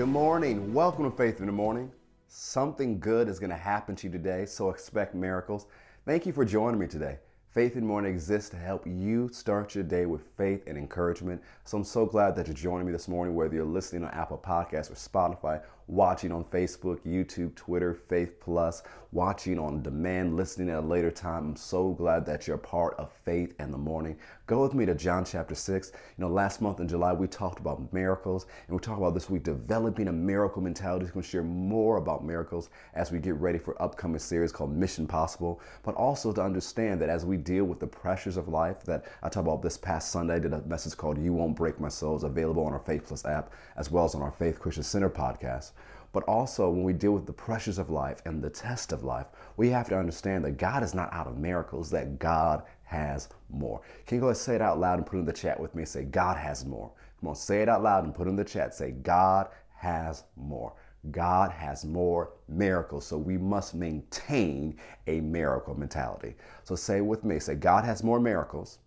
[0.00, 0.72] Good morning.
[0.72, 1.92] Welcome to Faith in the Morning.
[2.26, 5.66] Something good is going to happen to you today, so expect miracles.
[6.06, 7.18] Thank you for joining me today.
[7.52, 11.42] Faith in Morning exists to help you start your day with faith and encouragement.
[11.64, 14.38] So I'm so glad that you're joining me this morning, whether you're listening on Apple
[14.38, 20.78] Podcasts or Spotify, watching on Facebook, YouTube, Twitter, Faith Plus, watching on demand, listening at
[20.78, 21.48] a later time.
[21.48, 24.16] I'm so glad that you're part of Faith in the Morning.
[24.46, 25.92] Go with me to John chapter 6.
[26.16, 29.28] You know, last month in July, we talked about miracles, and we talked about this
[29.28, 31.06] week developing a miracle mentality.
[31.06, 34.72] We're going to share more about miracles as we get ready for upcoming series called
[34.72, 38.84] Mission Possible, but also to understand that as we deal with the pressures of life
[38.84, 41.80] that I talked about this past Sunday, I did a message called You Won't Break
[41.80, 42.14] My Soul.
[42.14, 45.10] It's available on our Faith Plus app as well as on our Faith Christian Center
[45.10, 45.72] podcast.
[46.12, 49.26] But also, when we deal with the pressures of life and the test of life,
[49.56, 53.80] we have to understand that God is not out of miracles, that God has more.
[54.06, 55.58] Can you go ahead and say it out loud and put it in the chat
[55.58, 55.84] with me?
[55.84, 56.90] Say, God has more.
[57.20, 58.74] Come on, say it out loud and put it in the chat.
[58.74, 60.74] Say, God has more.
[61.10, 63.06] God has more miracles.
[63.06, 66.34] So we must maintain a miracle mentality.
[66.64, 68.78] So say with me, say, God has more miracles.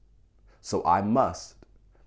[0.62, 1.56] So I must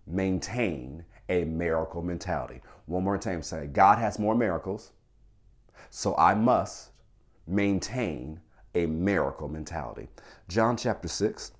[0.07, 2.61] maintain a miracle mentality.
[2.87, 4.93] One more time, say, God has more miracles.
[5.91, 6.91] So I must
[7.47, 8.41] maintain
[8.75, 10.09] a miracle mentality.
[10.49, 11.53] John chapter 6.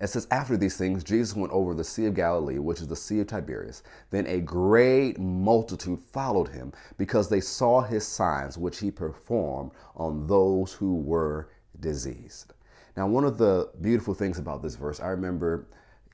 [0.00, 2.96] It says, After these things, Jesus went over the Sea of Galilee, which is the
[2.96, 3.82] Sea of Tiberias.
[4.10, 10.26] Then a great multitude followed him because they saw his signs, which he performed on
[10.26, 11.48] those who were
[11.80, 12.52] diseased.
[12.96, 15.66] Now, one of the beautiful things about this verse, I remember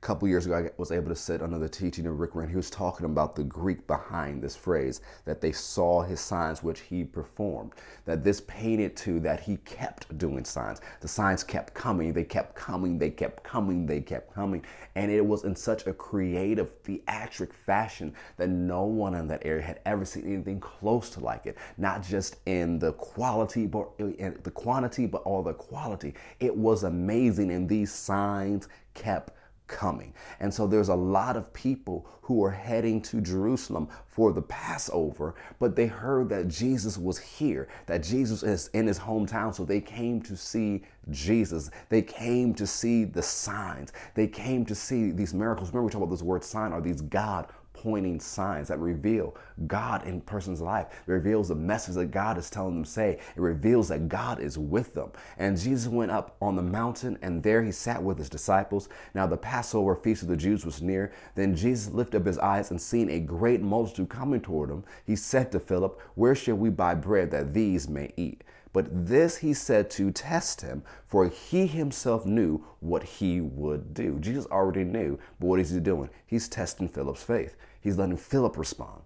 [0.05, 2.51] couple years ago, I was able to sit under the teaching of Rick Renner.
[2.51, 6.81] He was talking about the Greek behind this phrase that they saw his signs which
[6.81, 7.73] he performed.
[8.05, 10.83] That this painted to that he kept doing signs.
[11.01, 14.63] The signs kept coming, they kept coming, they kept coming, they kept coming.
[14.95, 19.63] And it was in such a creative, theatric fashion that no one in that area
[19.63, 21.57] had ever seen anything close to like it.
[21.79, 26.13] Not just in the quality, but in the quantity, but all the quality.
[26.41, 29.33] It was amazing, and these signs kept
[29.67, 30.13] coming.
[30.41, 35.35] And so there's a lot of people who are heading to Jerusalem for the Passover,
[35.59, 39.55] but they heard that Jesus was here, that Jesus is in his hometown.
[39.55, 41.71] So they came to see Jesus.
[41.89, 43.93] They came to see the signs.
[44.15, 45.71] They came to see these miracles.
[45.71, 49.37] Remember, we talk about this word sign are these God pointing signs that reveal
[49.67, 50.87] God in person's life.
[51.07, 53.19] It reveals the message that God is telling them say.
[53.37, 55.11] It reveals that God is with them.
[55.37, 58.89] And Jesus went up on the mountain and there he sat with his disciples.
[59.15, 61.13] Now the Passover feast of the Jews was near.
[61.35, 65.17] Then Jesus lifted up his eyes and seeing a great multitude coming toward him, he
[65.17, 68.43] said to Philip, Where shall we buy bread that these may eat?
[68.75, 74.19] But this he said to test him, for he himself knew what he would do.
[74.19, 76.11] Jesus already knew, but what is he doing?
[76.27, 77.57] He's testing Philip's faith.
[77.81, 79.03] He's letting Philip respond.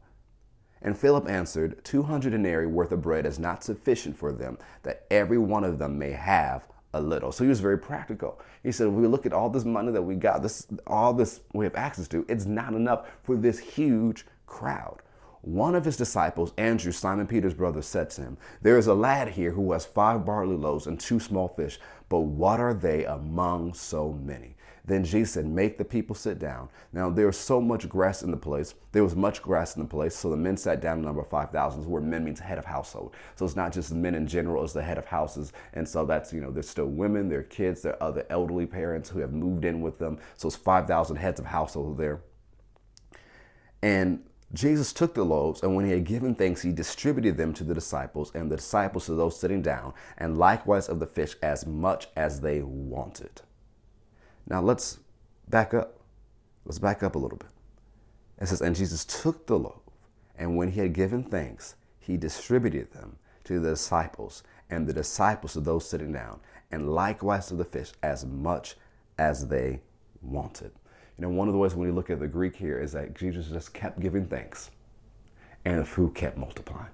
[0.81, 5.39] And Philip answered, 200 denarii worth of bread is not sufficient for them, that every
[5.39, 7.31] one of them may have a little.
[7.31, 8.41] So he was very practical.
[8.62, 11.67] He said, we look at all this money that we got, this all this we
[11.67, 15.03] have access to, it's not enough for this huge crowd.
[15.48, 19.28] One of his disciples, Andrew, Simon Peter's brother, said to him, There is a lad
[19.28, 21.78] here who has five barley loaves and two small fish,
[22.10, 24.56] but what are they among so many?
[24.84, 26.69] Then Jesus said, Make the people sit down.
[26.92, 28.75] Now there was so much grass in the place.
[28.92, 30.14] There was much grass in the place.
[30.14, 33.16] So the men sat down, number 5,000, where men means head of household.
[33.34, 35.54] So it's not just men in general, it's the head of houses.
[35.72, 38.66] And so that's, you know, there's still women, there are kids, there are other elderly
[38.66, 40.19] parents who have moved in with them.
[40.36, 42.20] So it's 5,000 heads of household there.
[43.80, 47.64] And Jesus took the loaves, and when he had given thanks, he distributed them to
[47.64, 51.66] the disciples, and the disciples to those sitting down, and likewise of the fish as
[51.66, 53.42] much as they wanted.
[54.48, 55.00] Now let's
[55.48, 56.00] back up.
[56.64, 57.50] Let's back up a little bit.
[58.41, 59.82] It says, And Jesus took the loaf,
[60.36, 65.53] and when he had given thanks, he distributed them to the disciples, and the disciples
[65.54, 68.76] to those sitting down, and likewise to the fish as much
[69.19, 69.80] as they
[70.22, 70.72] wanted.
[71.18, 73.15] You know, one of the ways when you look at the Greek here is that
[73.15, 74.70] Jesus just kept giving thanks
[75.65, 76.92] and the food kept multiplying.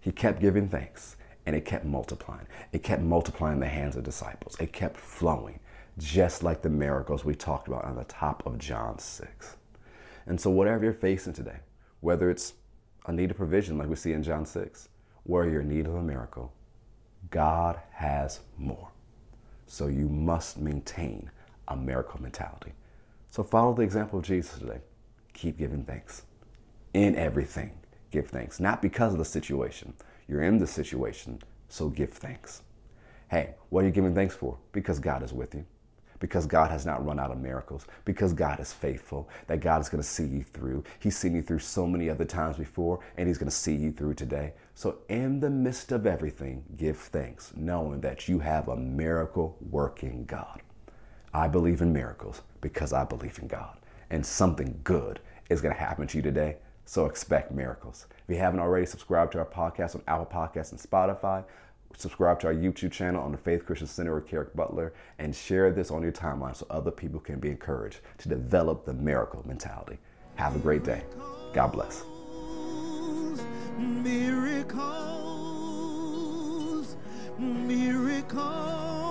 [0.00, 2.46] He kept giving thanks and it kept multiplying.
[2.72, 4.56] It kept multiplying in the hands of disciples.
[4.58, 5.60] It kept flowing,
[5.98, 9.56] just like the miracles we talked about on the top of John 6.
[10.26, 11.60] And so, whatever you're facing today,
[12.00, 12.54] whether it's
[13.06, 14.88] a need of provision like we see in John 6,
[15.26, 16.52] or you're in need of a miracle,
[17.30, 18.90] God has more.
[19.66, 21.30] So, you must maintain
[21.68, 22.72] a miracle mentality.
[23.30, 24.80] So follow the example of Jesus today.
[25.34, 26.24] Keep giving thanks.
[26.94, 27.72] In everything,
[28.10, 28.60] give thanks.
[28.60, 29.94] Not because of the situation.
[30.28, 32.62] You're in the situation, so give thanks.
[33.30, 34.58] Hey, what are you giving thanks for?
[34.72, 35.64] Because God is with you.
[36.20, 39.88] because God has not run out of miracles, because God is faithful, that God is
[39.88, 40.84] going to see you through.
[41.00, 43.92] He's seen you through so many other times before, and He's going to see you
[43.92, 44.52] through today.
[44.74, 50.24] So, in the midst of everything, give thanks, knowing that you have a miracle working
[50.26, 50.62] God.
[51.32, 53.76] I believe in miracles because I believe in God,
[54.10, 56.56] and something good is going to happen to you today.
[56.84, 58.06] So expect miracles.
[58.26, 61.44] If you haven't already, subscribe to our podcast on Apple Podcasts and Spotify
[61.96, 65.70] subscribe to our YouTube channel on the Faith Christian Center with Kerrick Butler, and share
[65.70, 69.98] this on your timeline so other people can be encouraged to develop the miracle mentality.
[70.36, 71.02] Have a great day.
[71.52, 72.04] God bless.
[73.78, 74.76] Miracles,
[77.38, 79.09] miracles.